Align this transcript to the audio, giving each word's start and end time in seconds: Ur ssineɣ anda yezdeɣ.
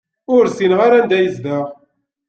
Ur 0.35 0.43
ssineɣ 0.47 0.79
anda 0.87 1.17
yezdeɣ. 1.23 1.65